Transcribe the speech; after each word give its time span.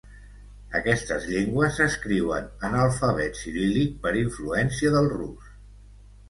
Aquestes 0.77 1.27
llengües 1.33 1.77
s'escriuen 1.79 2.47
en 2.69 2.77
alfabet 2.85 3.37
ciríl·lic 3.43 3.93
per 4.07 4.15
influència 4.23 4.95
del 4.97 5.13
rus. 5.13 5.55